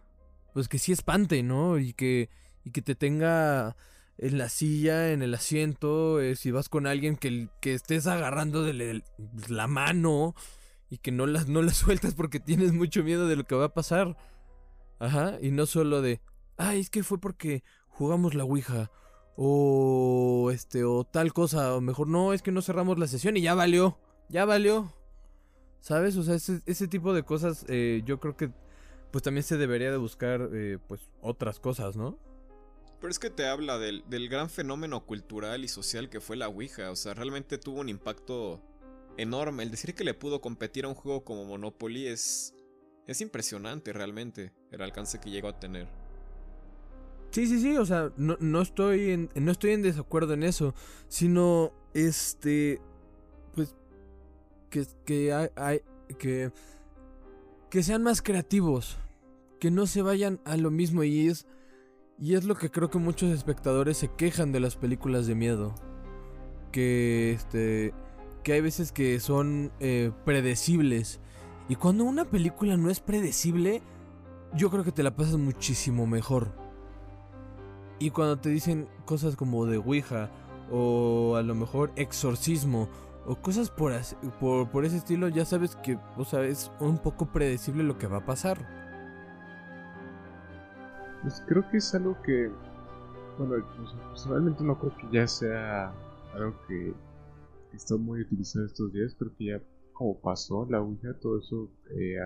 [0.55, 1.81] pues que sí espante, ¿no?
[1.81, 2.31] Y que,
[2.63, 3.77] y que te tenga
[4.19, 8.63] en la silla, en el asiento, eh, si vas con alguien que, que estés agarrando
[8.63, 9.03] de
[9.49, 10.37] la mano
[10.89, 13.75] y que no no la sueltas porque tienes mucho miedo de lo que va a
[13.75, 14.17] pasar.
[15.01, 16.21] Ajá, y no solo de,
[16.57, 18.93] ay, es que fue porque jugamos la Ouija.
[19.35, 23.41] O este, o tal cosa, o mejor no, es que no cerramos la sesión y
[23.41, 24.95] ya valió, ya valió.
[25.81, 26.17] ¿Sabes?
[26.17, 28.51] O sea, ese, tipo de cosas eh, yo creo que
[29.11, 32.19] pues también se debería de buscar eh, pues otras cosas, ¿no?
[33.01, 36.49] Pero es que te habla del, del, gran fenómeno cultural y social que fue la
[36.49, 36.91] Ouija.
[36.91, 38.61] O sea, realmente tuvo un impacto
[39.17, 39.63] enorme.
[39.63, 42.55] El decir que le pudo competir a un juego como Monopoly es.
[43.07, 45.87] Es impresionante realmente el alcance que llegó a tener.
[47.31, 50.75] Sí, sí, sí, o sea, no, no, estoy en, no estoy en desacuerdo en eso,
[51.07, 52.81] sino, este,
[54.71, 55.81] que, que, hay,
[56.19, 56.51] que,
[57.71, 58.97] que sean más creativos,
[59.61, 61.05] que no se vayan a lo mismo.
[61.05, 61.47] Y es,
[62.19, 65.75] y es lo que creo que muchos espectadores se quejan de las películas de miedo,
[66.73, 67.95] que, este,
[68.43, 71.21] que hay veces que son eh, predecibles,
[71.69, 73.83] y cuando una película no es predecible,
[74.55, 76.53] yo creo que te la pasas muchísimo mejor.
[77.99, 80.31] Y cuando te dicen cosas como de Ouija
[80.71, 82.89] o a lo mejor exorcismo
[83.27, 83.93] o cosas por,
[84.41, 88.07] por, por ese estilo, ya sabes que o sea, es un poco predecible lo que
[88.07, 88.59] va a pasar.
[91.23, 92.51] Pues creo que es algo que,
[93.39, 93.65] bueno,
[94.09, 95.93] personalmente no creo que ya sea
[96.35, 96.95] algo que,
[97.73, 99.63] está muy utilizado estos días, creo que ya
[99.93, 102.17] como pasó la Ouija, todo eso eh,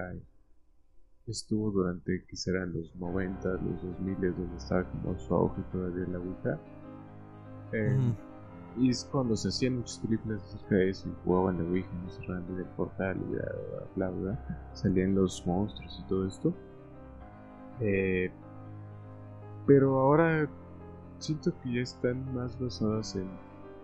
[1.27, 6.19] estuvo durante que serán los 90, los 2000, donde estaba como su auge todavía la
[6.19, 6.61] Ouija.
[7.73, 8.15] Eh,
[8.77, 12.11] y es cuando se hacían muchas películas acerca de eso y jugaban la Ouija, no
[12.11, 13.45] cerrando el portal y bla,
[13.97, 16.55] bla, bla, salían los monstruos y todo esto.
[17.81, 18.31] Eh,
[19.67, 20.49] pero ahora
[21.19, 23.29] siento que ya están más basadas en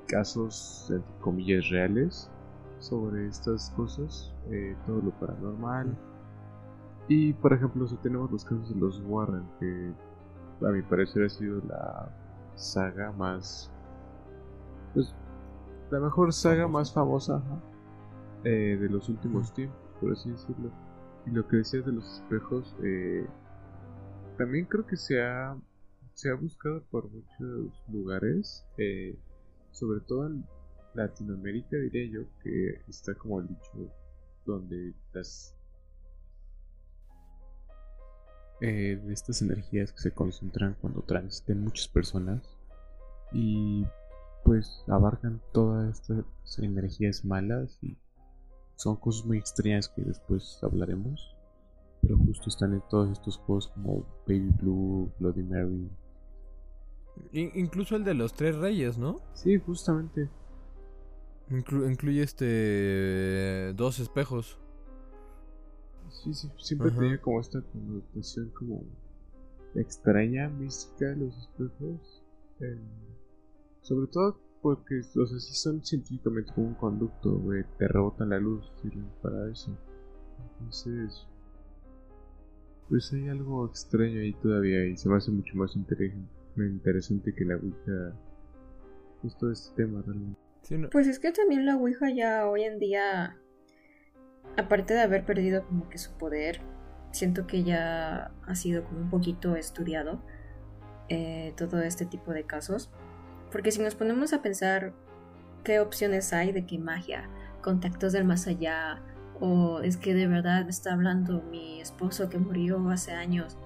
[0.07, 2.31] casos, entre comillas, reales
[2.79, 5.97] sobre estas cosas, eh, todo lo paranormal
[7.09, 9.93] y por ejemplo, si tenemos los casos de los Warren, que
[10.67, 12.09] a mi parecer ha sido la
[12.57, 13.71] saga más.
[14.97, 15.15] Pues.
[15.91, 17.43] La mejor saga más famosa
[18.45, 20.73] eh, de los últimos tiempos, por así decirlo.
[21.27, 23.27] Y lo que decías de los espejos, eh,
[24.39, 25.55] también creo que se ha,
[26.15, 29.17] se ha buscado por muchos lugares, eh,
[29.71, 30.47] sobre todo en
[30.95, 33.93] Latinoamérica, diría yo, que está como el dicho
[34.47, 35.53] donde las
[38.61, 42.57] de estas energías que se concentran cuando transiten muchas personas
[43.31, 43.85] y
[44.45, 46.25] pues abarcan todas estas
[46.59, 47.97] energías malas y
[48.77, 51.37] son cosas muy extrañas que después hablaremos
[52.03, 55.91] pero justo están en todos estos juegos como Baby Blue, Bloody Mary
[57.33, 59.21] incluso el de los tres reyes, ¿no?
[59.35, 60.29] Sí, justamente.
[61.51, 64.59] incluye este dos espejos.
[66.09, 68.85] Sí, sí, siempre tenía como esta connotación como
[69.75, 72.23] extraña, mística de los espejos.
[72.61, 72.81] Eh,
[73.87, 77.41] sobre todo porque, o sea, sí son científicamente como un conducto,
[77.79, 79.71] te rebotan la luz, sirven para eso.
[80.53, 81.29] Entonces,
[82.89, 87.57] pues hay algo extraño ahí todavía y se me hace mucho más interesante que la
[87.57, 88.17] Ouija.
[89.23, 90.41] Justo este tema realmente.
[90.91, 93.37] Pues es que también la Ouija ya hoy en día
[94.57, 96.61] aparte de haber perdido como que su poder,
[97.13, 100.23] siento que ya ha sido como un poquito estudiado
[101.09, 102.91] eh, todo este tipo de casos.
[103.57, 104.93] Porque si nos ponemos a pensar
[105.65, 107.31] qué opciones hay de que magia,
[107.63, 109.01] contactos del más allá,
[109.41, 113.57] o es que de verdad está hablando mi esposo que murió hace años,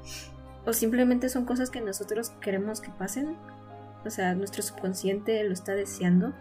[0.65, 3.37] o simplemente son cosas que nosotros queremos que pasen,
[4.07, 6.33] o sea, nuestro subconsciente lo está deseando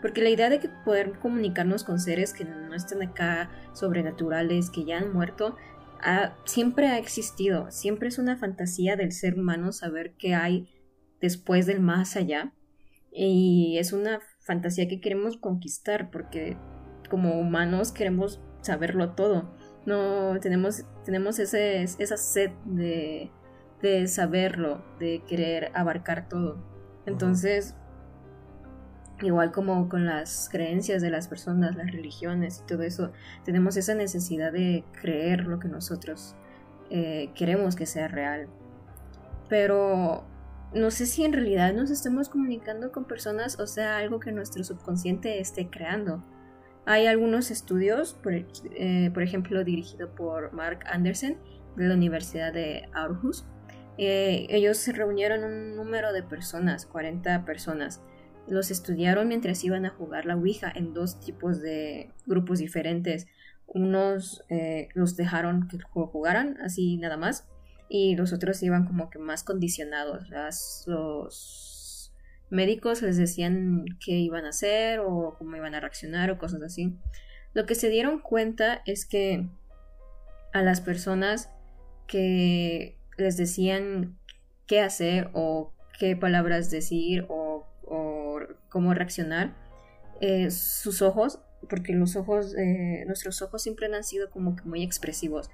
[0.00, 4.86] porque la idea de que poder comunicarnos con seres que no están acá, sobrenaturales, que
[4.86, 5.56] ya han muerto,
[6.46, 7.70] siempre ha existido.
[7.70, 10.72] Siempre es una fantasía del ser humano saber qué hay
[11.20, 12.54] después del más allá.
[13.20, 16.56] Y es una fantasía que queremos conquistar porque
[17.10, 19.52] como humanos queremos saberlo todo.
[19.86, 23.32] No tenemos, tenemos ese, esa sed de,
[23.82, 26.62] de saberlo, de querer abarcar todo.
[27.06, 27.74] Entonces,
[29.20, 33.10] Igual como con las creencias de las personas, las religiones y todo eso,
[33.44, 36.36] tenemos esa necesidad de creer lo que nosotros
[36.88, 38.46] eh, queremos que sea real.
[39.48, 40.24] Pero
[40.74, 44.64] no sé si en realidad nos estemos comunicando con personas o sea algo que nuestro
[44.64, 46.22] subconsciente esté creando.
[46.84, 51.36] Hay algunos estudios, por, eh, por ejemplo, dirigido por Mark Anderson
[51.76, 53.44] de la Universidad de Aarhus.
[53.98, 58.00] Eh, ellos reunieron un número de personas, 40 personas.
[58.46, 63.26] Los estudiaron mientras iban a jugar la Ouija en dos tipos de grupos diferentes.
[63.66, 67.46] Unos eh, los dejaron que jugaran así nada más
[67.88, 70.28] y los otros iban como que más condicionados.
[70.86, 72.12] los
[72.50, 76.96] médicos les decían qué iban a hacer o cómo iban a reaccionar o cosas así.
[77.54, 79.48] Lo que se dieron cuenta es que
[80.52, 81.50] a las personas
[82.06, 84.18] que les decían
[84.66, 87.66] qué hacer o qué palabras decir o,
[88.68, 89.56] cómo reaccionar,
[90.20, 94.82] eh, sus ojos, porque los ojos, eh, nuestros ojos siempre han sido como que muy
[94.82, 95.50] expresivos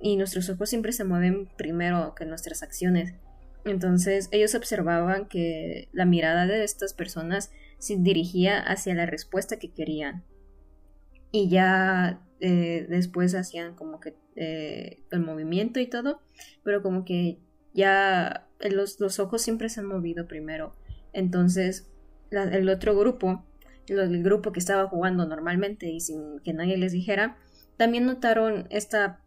[0.00, 3.14] y nuestros ojos siempre se mueven primero que nuestras acciones.
[3.64, 9.72] Entonces ellos observaban que la mirada de estas personas se dirigía hacia la respuesta que
[9.72, 10.24] querían.
[11.32, 16.20] Y ya eh, después hacían como que eh, el movimiento y todo,
[16.64, 17.38] pero como que
[17.74, 20.74] ya los, los ojos siempre se han movido primero.
[21.12, 21.90] Entonces
[22.30, 23.44] el otro grupo,
[23.88, 27.36] el grupo que estaba jugando normalmente y sin que nadie les dijera,
[27.76, 29.19] también notaron esta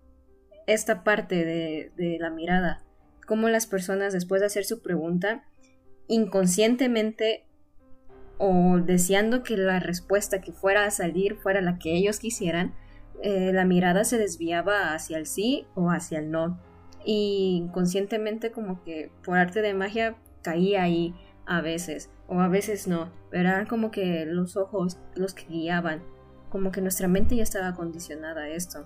[0.67, 2.83] esta parte de, la mirada,
[3.27, 5.43] cómo las personas después de hacer su pregunta,
[6.07, 7.45] inconscientemente
[8.37, 12.73] o deseando que la respuesta que fuera a salir fuera la que ellos quisieran,
[13.21, 16.59] eh, la mirada se desviaba hacia el sí o hacia el no.
[17.05, 21.13] Y inconscientemente como que por arte de magia caía ahí
[21.45, 26.03] a veces, o a veces no, pero eran como que los ojos los que guiaban,
[26.49, 28.85] como que nuestra mente ya estaba condicionada a esto.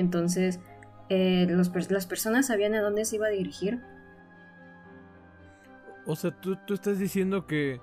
[0.00, 0.60] Entonces,
[1.08, 3.80] eh, las personas sabían a dónde se iba a dirigir.
[6.06, 7.80] O sea, ¿tú, tú estás diciendo que...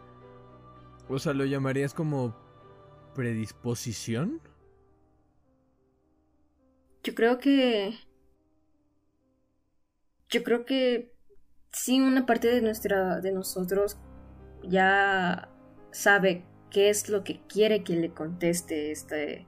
[1.10, 2.36] O sea, lo llamarías como
[3.16, 4.42] predisposición.
[7.04, 7.94] Yo creo que...
[10.30, 11.14] Yo creo que
[11.72, 13.98] sí, una parte de nuestra, de nosotros
[14.64, 15.50] ya
[15.92, 19.48] sabe qué es lo que quiere que le conteste este,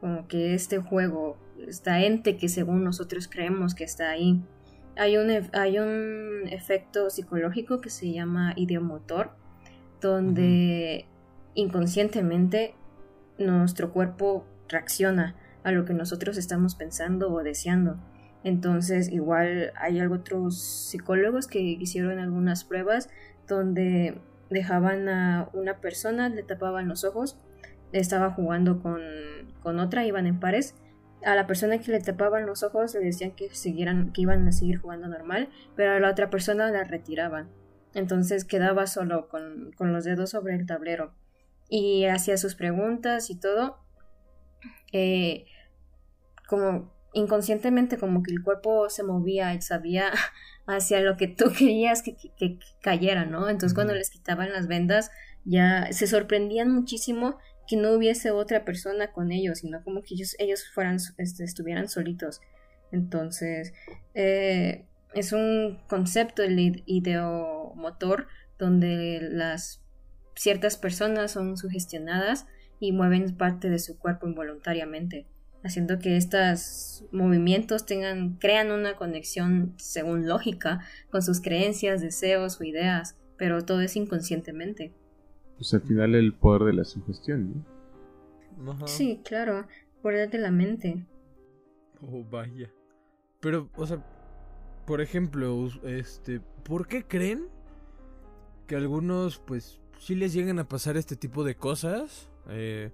[0.00, 4.42] como que este juego esta ente que según nosotros creemos que está ahí.
[4.96, 9.30] Hay un, hay un efecto psicológico que se llama ideomotor,
[10.00, 11.06] donde
[11.54, 12.74] inconscientemente
[13.38, 17.98] nuestro cuerpo reacciona a lo que nosotros estamos pensando o deseando.
[18.44, 23.08] Entonces, igual hay otros psicólogos que hicieron algunas pruebas
[23.46, 27.38] donde dejaban a una persona, le tapaban los ojos,
[27.92, 29.00] estaba jugando con,
[29.62, 30.74] con otra, iban en pares,
[31.24, 34.52] a la persona que le tapaban los ojos le decían que siguieran, que iban a
[34.52, 37.48] seguir jugando normal, pero a la otra persona la retiraban.
[37.94, 41.14] Entonces quedaba solo con, los dedos sobre el tablero.
[41.68, 43.78] Y hacía sus preguntas y todo.
[44.92, 45.46] Eh,
[46.46, 50.12] como inconscientemente como que el cuerpo se movía y sabía
[50.66, 53.48] hacia lo que tú querías que, que cayera, ¿no?
[53.48, 55.10] Entonces cuando les quitaban las vendas
[55.44, 60.34] ya se sorprendían muchísimo que no hubiese otra persona con ellos, sino como que ellos,
[60.38, 62.40] ellos fueran, este, estuvieran solitos.
[62.90, 63.74] Entonces,
[64.14, 68.26] eh, es un concepto el ideomotor
[68.58, 69.82] donde las
[70.34, 72.46] ciertas personas son sugestionadas
[72.80, 75.26] y mueven parte de su cuerpo involuntariamente,
[75.62, 82.64] haciendo que estos movimientos tengan, crean una conexión según lógica con sus creencias, deseos o
[82.64, 84.94] ideas, pero todo es inconscientemente
[85.58, 87.64] pues al final el poder de la sugestión,
[88.58, 88.86] ¿no?
[88.86, 89.66] Sí, claro,
[90.02, 91.04] poder de la mente.
[92.00, 92.72] Oh, vaya.
[93.40, 94.04] Pero, o sea,
[94.86, 97.48] por ejemplo, este, ¿por qué creen
[98.66, 102.30] que algunos, pues, sí les llegan a pasar este tipo de cosas?
[102.48, 102.90] Eh,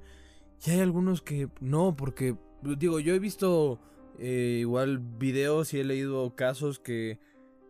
[0.67, 3.79] y hay algunos que no, porque, digo, yo he visto
[4.19, 7.19] eh, igual videos y he leído casos que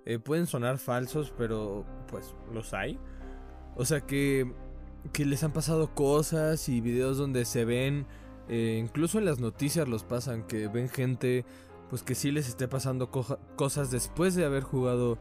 [0.04, 2.98] eh, pueden sonar falsos, pero pues los hay.
[3.76, 4.52] O sea que
[5.12, 8.06] que les han pasado cosas y videos donde se ven,
[8.48, 11.44] eh, incluso en las noticias los pasan, que ven gente
[11.90, 15.18] pues que sí les esté pasando cosas después de haber jugado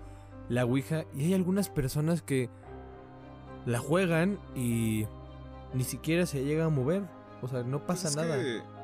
[0.49, 2.49] la Ouija y hay algunas personas que
[3.65, 5.05] la juegan y
[5.73, 7.03] ni siquiera se llega a mover,
[7.41, 8.38] o sea, no pasa nada.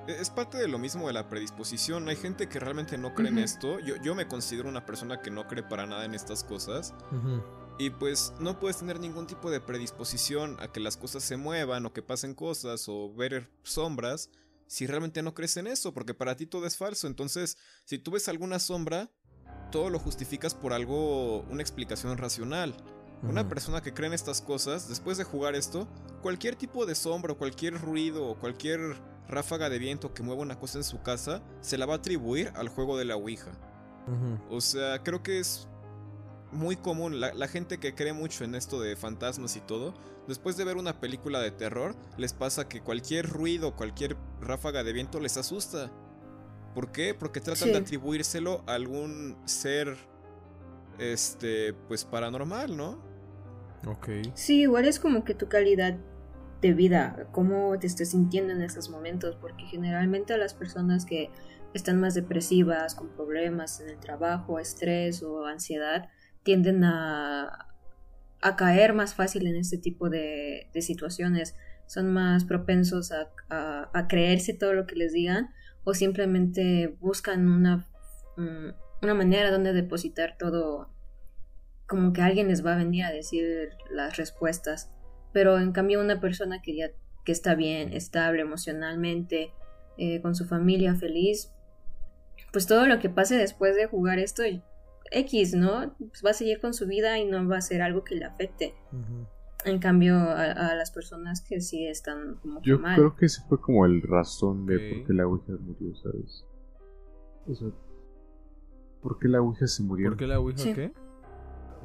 [0.08, 2.10] es parte de lo mismo de la predisposición.
[2.10, 3.80] Hay gente que realmente no cree en esto.
[3.80, 6.94] Yo, yo me considero una persona que no cree para nada en estas cosas.
[7.80, 11.86] Y pues no puedes tener ningún tipo de predisposición a que las cosas se muevan
[11.86, 14.30] o que pasen cosas o ver sombras
[14.68, 17.08] si realmente no crees en eso, porque para ti todo es falso.
[17.08, 19.10] Entonces, si tú ves alguna sombra,
[19.72, 22.76] todo lo justificas por algo, una explicación racional.
[23.24, 25.88] Una persona que cree en estas cosas, después de jugar esto,
[26.22, 28.80] cualquier tipo de sombra, cualquier ruido o cualquier
[29.28, 32.52] ráfaga de viento que mueva una cosa en su casa, se la va a atribuir
[32.56, 33.52] al juego de la Ouija.
[34.50, 35.68] O sea, creo que es
[36.52, 37.20] muy común.
[37.20, 39.94] La, gente que cree mucho en esto de fantasmas y todo,
[40.28, 44.94] después de ver una película de terror, les pasa que cualquier ruido, cualquier ráfaga de
[44.94, 45.92] viento les asusta.
[46.74, 47.14] ¿Por qué?
[47.14, 49.98] Porque tratan de atribuírselo a algún ser,
[50.98, 53.02] este, pues paranormal, ¿no?
[53.88, 54.10] Ok.
[54.34, 55.98] Sí, igual es como que tu calidad
[56.62, 61.32] de vida, cómo te estés sintiendo en esos momentos, porque generalmente a las personas que
[61.74, 66.10] están más depresivas, con problemas en el trabajo, estrés o ansiedad,
[66.44, 67.68] tienden a,
[68.42, 71.56] a caer más fácil en este tipo de, de situaciones.
[71.88, 75.50] Son más propensos a, a, creerse todo lo que les digan
[75.84, 77.88] o simplemente buscan una,
[78.38, 78.70] mm,
[79.02, 80.94] una manera donde depositar todo
[81.88, 84.92] como que alguien les va a venir a decir las respuestas.
[85.34, 86.92] Pero en cambio una persona que ya
[87.26, 89.54] que está bien, estable emocionalmente,
[89.98, 91.52] eh, con su familia feliz,
[92.52, 94.44] pues todo lo que pase después de jugar esto,
[95.12, 95.96] X, ¿no?
[95.98, 98.26] Pues va a seguir con su vida y no va a ser algo que le
[98.26, 98.76] afecte.
[99.66, 103.86] En cambio, a, las personas que sí están como Yo creo que ese fue como
[103.86, 106.46] el razón de por qué la Ouija murió, ¿sabes?
[107.48, 107.70] O sea,
[109.02, 110.10] ¿por qué la Ouija se murió?
[110.10, 110.94] ¿Por qué la Ouija qué?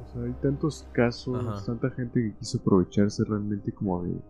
[0.01, 4.21] O sea, hay tantos casos, tanta gente que quiso aprovecharse realmente como de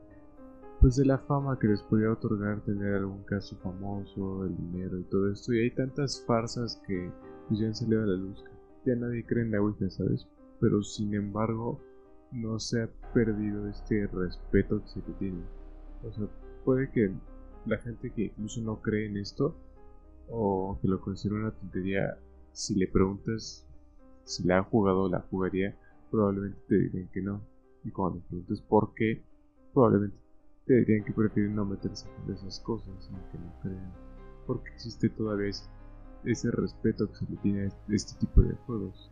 [0.82, 5.04] pues de la fama que les podía otorgar tener algún caso famoso, el dinero y
[5.06, 5.54] todo esto.
[5.54, 7.12] Y hay tantas farsas que
[7.48, 8.55] pues, ya han salido a la luz que
[8.86, 10.28] ya nadie cree en la Ouija, ¿sabes?
[10.60, 11.80] Pero sin embargo,
[12.32, 15.44] no se ha perdido este respeto que se tiene.
[16.04, 16.28] O sea,
[16.64, 17.12] puede que
[17.66, 19.56] la gente que incluso no cree en esto
[20.30, 22.18] o que lo considera una tontería,
[22.52, 23.66] si le preguntas
[24.26, 25.78] si la ha jugado o la jugaría,
[26.12, 27.42] probablemente te digan que no.
[27.84, 29.24] Y cuando le preguntes por qué,
[29.74, 30.18] probablemente
[30.66, 33.94] te dirían que prefieren no meterse en esas cosas, aunque no crean.
[34.48, 35.50] Porque existe todavía
[36.52, 39.12] respeto que se le tiene a este tipo de juegos.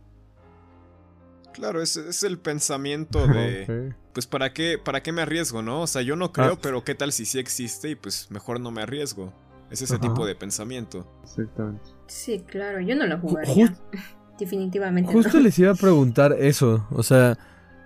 [1.52, 3.94] Claro, ese es el pensamiento de...
[4.12, 5.82] Pues ¿para qué, ¿para qué me arriesgo, no?
[5.82, 6.58] O sea, yo no creo, ah.
[6.60, 9.32] pero ¿qué tal si sí existe y pues mejor no me arriesgo?
[9.70, 11.06] Es ese tipo de pensamiento.
[11.24, 11.84] Exactamente.
[12.06, 13.74] Sí, claro, yo no lo jugaría.
[14.38, 15.12] Definitivamente.
[15.12, 16.86] Justo les iba a preguntar eso.
[16.90, 17.38] O sea,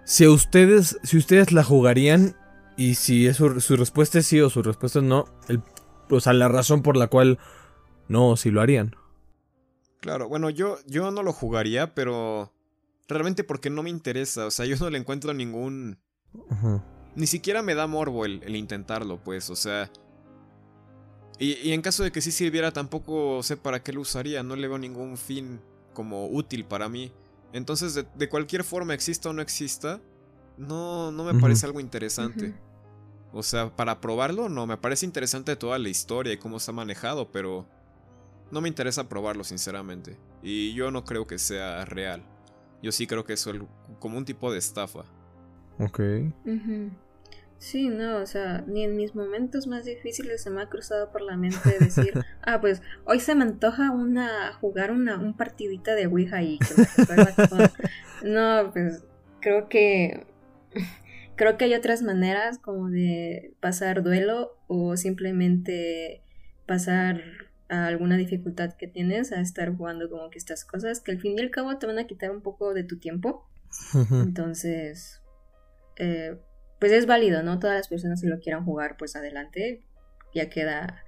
[0.05, 2.37] si ustedes, si ustedes la jugarían
[2.76, 5.62] y si su, respuesta es sí o su respuesta es no, el,
[6.11, 7.39] o sea, la razón por la cual
[8.09, 8.97] no, si lo harían.
[10.01, 12.53] Claro, bueno, yo, yo no lo jugaría, pero
[13.09, 14.46] realmente porque no me interesa.
[14.46, 15.99] O sea, yo no le encuentro ningún...
[17.16, 19.90] Ni siquiera me da morbo el, intentarlo, pues, o sea...
[21.40, 24.42] Y, y, en caso de que sí sirviera, tampoco sé para qué lo usaría.
[24.42, 25.61] No le veo ningún fin
[25.94, 27.12] como útil para mí.
[27.53, 30.01] Entonces, de, cualquier forma, exista o no exista,
[30.57, 32.55] no, no me parece algo interesante.
[33.32, 36.74] O sea, para probarlo, no, me parece interesante toda la historia y cómo se ha
[36.74, 37.66] manejado, pero
[38.51, 40.16] no me interesa probarlo, sinceramente.
[40.42, 42.22] Y yo no creo que sea real.
[42.82, 43.49] Yo sí creo que es
[43.99, 45.05] como un tipo de estafa.
[45.78, 46.01] Ok.
[47.59, 51.22] Sí, no, o sea, ni en mis momentos más difíciles se me ha cruzado por
[51.22, 56.07] la mente decir, ah, pues hoy se me antoja una jugar una un partidita de
[56.07, 57.68] Ouija y que me
[58.22, 59.05] No, pues
[59.40, 60.24] creo que
[61.34, 66.22] creo que hay otras maneras como de pasar duelo o simplemente
[66.66, 67.22] pasar
[67.69, 71.39] a alguna dificultad que tienes a estar jugando como que estas cosas que al fin
[71.39, 73.49] y al cabo te van a quitar un poco de tu tiempo.
[74.11, 75.23] Entonces,
[75.97, 76.39] eh,
[76.79, 77.59] pues es válido, ¿no?
[77.59, 79.85] Todas las personas si lo quieran jugar, pues adelante.
[80.35, 81.03] Ya queda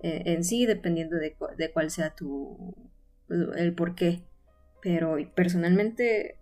[0.00, 2.74] eh, en sí, dependiendo de, de, cuál sea tu.
[3.28, 4.24] el por qué.
[4.82, 6.38] Pero personalmente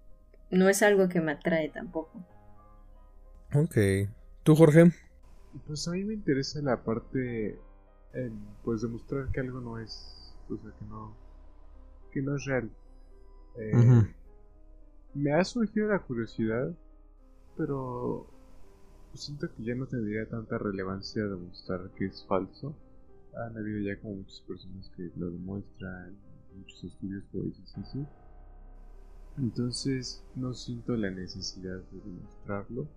[0.50, 2.24] no es algo que me atrae tampoco.
[3.54, 3.76] Ok.
[4.42, 4.92] ¿Tú, Jorge?
[5.66, 7.58] Pues a mí me interesa la parte.
[8.12, 10.34] En, pues demostrar que algo no es.
[10.48, 11.14] O sea, que no.
[12.12, 12.70] que no es real.
[13.56, 14.14] Eh,
[15.14, 16.72] me ha surgido la curiosidad,
[17.56, 18.26] pero
[19.14, 22.74] siento que ya no tendría tanta relevancia demostrar que es falso.
[23.36, 26.16] Han habido ya como muchas personas que lo demuestran,
[26.56, 28.06] muchos estudios que dicen así.
[29.38, 32.88] Entonces no siento la necesidad de demostrarlo.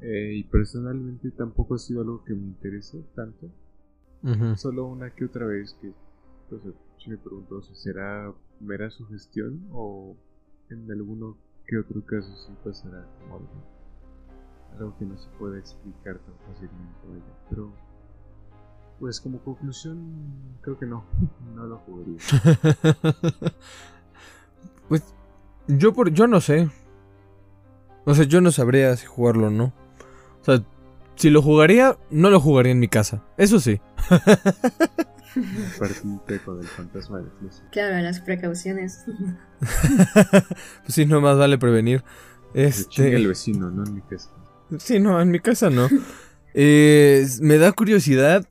[0.00, 3.48] Eh, y personalmente tampoco ha sido algo que me interese tanto.
[4.56, 5.92] Solo una que otra vez que
[6.48, 6.62] pues,
[6.98, 10.16] si me pregunto si será mera sugestión o
[10.70, 13.82] en alguno que otro caso sí pasará como algo
[14.78, 17.72] algo que no se puede explicar tan fácilmente, Pero,
[19.00, 19.98] pues como conclusión,
[20.62, 21.04] creo que no,
[21.54, 22.18] no lo jugaría.
[24.88, 25.02] Pues
[25.68, 26.68] yo por yo no sé.
[28.04, 29.72] O sea, yo no sabría si jugarlo o no.
[30.42, 30.62] O sea,
[31.16, 33.22] si lo jugaría, no lo jugaría en mi casa.
[33.36, 33.80] Eso sí.
[35.78, 37.26] Parte un teco del fantasma de.
[37.70, 39.04] Claro, las precauciones.
[40.82, 42.02] Pues sí, no más vale prevenir.
[42.54, 44.30] Se chinga el Este, vecino, no en mi casa.
[44.78, 45.88] sí, no, en mi casa no.
[46.54, 48.46] Eh, me da curiosidad.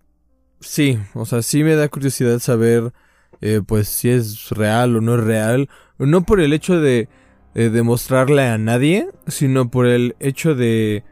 [0.59, 2.93] Sí, o sea, sí me da curiosidad saber,
[3.41, 5.69] eh, pues, si es real o no es real.
[5.99, 7.09] No por el hecho de
[7.53, 11.03] eh, demostrarle a nadie, sino por el hecho de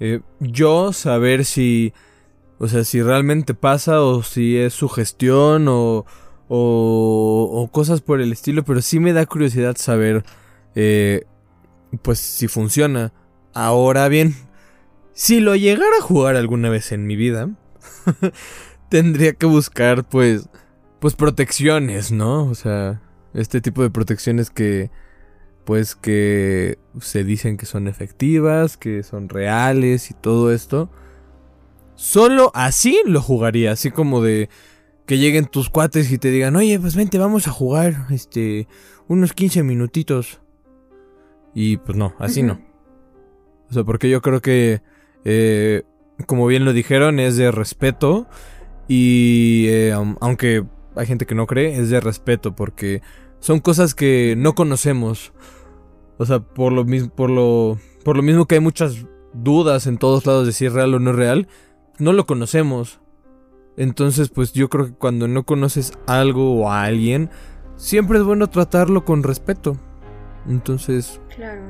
[0.00, 1.92] eh, yo saber si,
[2.58, 6.06] o sea, si realmente pasa o si es sugestión o,
[6.48, 8.64] o, o cosas por el estilo.
[8.64, 10.24] Pero sí me da curiosidad saber,
[10.74, 11.24] eh,
[12.02, 13.12] pues, si funciona.
[13.54, 14.34] Ahora bien,
[15.12, 17.50] si lo llegara a jugar alguna vez en mi vida,
[18.88, 20.48] tendría que buscar, pues,
[21.00, 22.44] pues protecciones, ¿no?
[22.44, 23.00] O sea,
[23.34, 24.90] este tipo de protecciones que,
[25.68, 30.88] pues, que se dicen que son efectivas, que son reales y todo esto.
[31.94, 34.48] Solo así lo jugaría, así como de
[35.04, 38.66] que lleguen tus cuates y te digan, oye, pues vente, vamos a jugar, este,
[39.08, 40.40] unos 15 minutitos.
[41.54, 42.62] Y pues no, así no.
[43.68, 44.80] O sea, porque yo creo que,
[45.26, 45.82] eh,
[46.26, 48.26] como bien lo dijeron, es de respeto.
[48.88, 50.64] Y eh, aun- aunque
[50.96, 53.02] hay gente que no cree, es de respeto porque
[53.38, 55.34] son cosas que no conocemos.
[56.18, 59.98] O sea, por lo mismo, por lo, por lo mismo que hay muchas dudas en
[59.98, 61.48] todos lados de si es real o no es real,
[61.98, 63.00] no lo conocemos.
[63.76, 67.30] Entonces, pues yo creo que cuando no conoces algo o a alguien,
[67.76, 69.76] siempre es bueno tratarlo con respeto.
[70.48, 71.62] Entonces, Claro.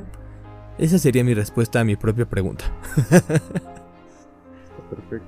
[0.79, 2.65] esa sería mi respuesta a mi propia pregunta.
[2.97, 3.39] Está
[4.89, 5.27] perfecto.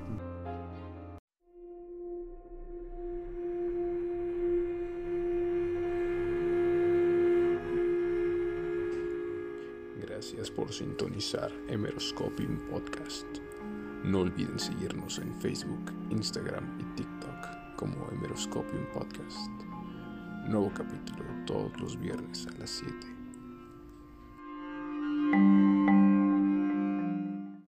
[10.42, 13.26] gracias por sintonizar Emeroscoping Podcast.
[14.02, 19.48] No olviden seguirnos en Facebook, Instagram y TikTok como Emeroscoping Podcast.
[20.48, 22.92] Nuevo capítulo todos los viernes a las 7.